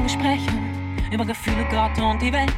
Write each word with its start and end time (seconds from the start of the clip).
waren 0.00 0.02
Gespräche 0.02 0.50
über 1.12 1.24
Gefühle, 1.24 1.66
Gott 1.70 1.98
und 2.02 2.22
die 2.22 2.32
Welt. 2.32 2.52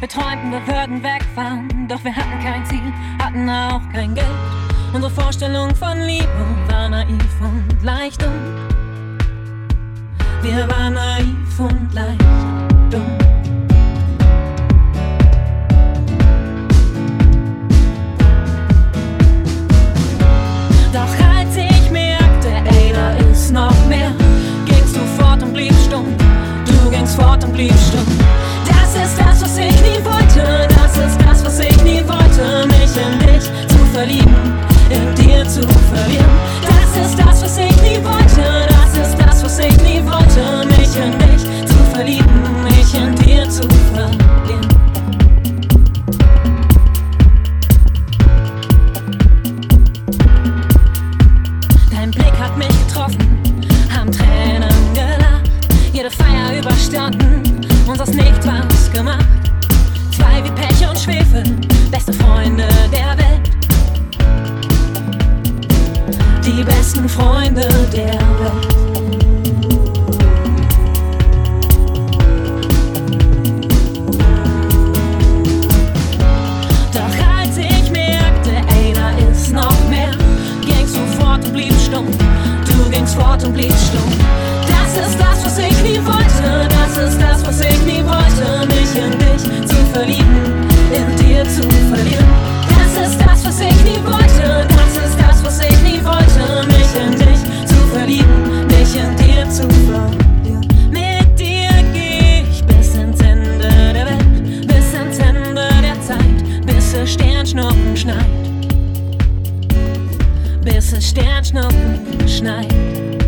Wir 0.00 0.08
träumten, 0.08 0.50
wir 0.50 0.66
würden 0.66 1.02
wegfahren, 1.02 1.86
doch 1.88 2.02
wir 2.04 2.14
hatten 2.14 2.38
kein 2.42 2.64
Ziel, 2.66 2.92
hatten 3.20 3.48
auch 3.48 3.82
kein 3.92 4.14
Geld. 4.14 4.26
Unsere 4.92 5.12
Vorstellung 5.12 5.74
von 5.74 5.98
Liebe 6.00 6.28
war 6.68 6.88
naiv 6.88 7.40
und 7.40 7.82
leicht 7.82 8.22
und 8.22 8.56
wir 10.42 10.68
waren 10.68 10.94
naiv 10.94 11.60
und 11.60 11.94
leicht. 11.94 12.41
Fort 27.32 27.44
und 27.44 27.52
blieb 27.52 27.72
stumm. 27.88 28.06
Das 28.66 28.94
ist 28.94 29.18
das, 29.18 29.42
was 29.42 29.58
ich 29.58 29.72
nie 29.82 30.04
wollte. 30.04 30.68
Das 30.68 30.96
ist 30.96 31.18
das, 31.26 31.44
was 31.44 31.58
ich 31.60 31.82
nie 31.82 32.02
wollte. 32.06 32.66
Mich 32.66 32.94
in 32.96 33.18
dich 33.20 33.44
zu 33.68 33.78
verlieben, 33.92 34.34
in 34.90 35.14
dir 35.14 35.46
zu 35.48 35.62
verlieren. 35.92 36.32
Das 36.62 37.06
ist 37.06 37.18
das, 37.18 37.42
was 37.42 37.58
ich 37.58 37.76
nie 37.82 37.98
wollte. 38.04 38.44
Das 38.68 39.08
ist 39.08 39.16
das, 39.18 39.44
was 39.44 39.58
ich 39.58 39.76
nie 39.82 40.02
wollte. 40.04 40.66
Mich 40.78 40.94
in 40.96 41.12
dich 41.18 41.42
zu 41.66 41.76
verlieben, 41.92 42.64
mich 42.64 42.94
in 42.94 43.14
dir 43.16 43.48
zu 43.48 43.62
verlieren. 43.94 44.68
Dein 51.90 52.10
Blick 52.10 52.38
hat 52.38 52.56
mich 52.58 52.86
getroffen, 52.86 53.38
haben 53.94 54.12
Tränen 54.12 54.71
jede 55.92 56.10
Feier 56.10 56.58
überstanden, 56.58 57.42
uns 57.86 58.00
aus 58.00 58.08
nichts 58.08 58.46
was 58.46 58.90
gemacht. 58.92 59.26
Zwei 60.16 60.42
wie 60.42 60.50
Pech 60.50 60.88
und 60.88 60.98
Schwefel, 60.98 61.42
beste 61.90 62.12
Freunde 62.14 62.66
der 62.90 63.16
Welt. 63.18 63.50
Die 66.44 66.62
besten 66.64 67.08
Freunde 67.08 67.68
der 67.92 68.06
Welt. 68.06 68.68
Doch 76.92 77.38
als 77.38 77.58
ich 77.58 77.90
merkte, 77.90 78.50
ey, 78.78 78.94
da 78.94 79.10
ist 79.30 79.52
noch 79.52 79.88
mehr, 79.90 80.12
gingst 80.64 80.96
du 80.96 81.06
fort 81.20 81.44
und 81.44 81.52
blieb 81.52 81.74
stumm. 81.86 82.06
Du 82.66 82.90
gingst 82.90 83.14
fort 83.14 83.44
und 83.44 83.52
blieb 83.52 83.74
stumm. 83.74 84.51
Was 87.44 87.60
ich 87.60 87.82
nie 87.84 88.02
wollte. 88.04 88.66
Mich 88.68 88.94
in 88.96 89.18
dich 89.18 89.68
zu 89.68 89.76
verlieben, 89.92 90.68
in 90.92 91.16
dir 91.16 91.44
zu 91.44 91.62
verlieren. 91.90 92.26
Das 92.68 93.08
ist 93.08 93.20
das, 93.20 93.44
was 93.44 93.60
ich 93.60 93.84
nie 93.84 94.00
wollte. 94.04 94.66
Das 94.68 95.04
ist 95.04 95.16
das, 95.18 95.44
was 95.44 95.58
ich 95.60 95.82
nie 95.82 96.04
wollte. 96.04 96.66
Mich 96.66 96.92
in 96.94 97.12
dich 97.12 97.68
zu 97.68 97.76
verlieben, 97.92 98.66
mich 98.66 98.96
in 98.96 99.16
dir 99.16 99.48
zu 99.50 99.62
verlieren. 99.62 100.22
Sternschnuppen 107.52 107.96
schneit. 107.96 108.26
Bis 110.64 110.92
es 110.92 111.08
Sternschnuppen 111.10 112.28
schneit. 112.28 113.21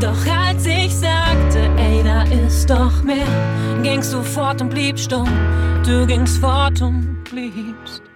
Doch 0.00 0.26
als 0.26 0.64
ich 0.64 0.94
sagte, 0.94 1.58
ey, 1.76 2.02
da 2.04 2.22
ist 2.22 2.70
doch 2.70 3.02
mehr, 3.02 3.26
gingst 3.82 4.12
du 4.12 4.22
fort 4.22 4.60
und 4.60 4.70
blieb 4.70 4.98
stumm. 4.98 5.28
Du 5.84 6.06
gingst 6.06 6.38
fort 6.38 6.80
und 6.82 7.24
bliebst 7.24 8.07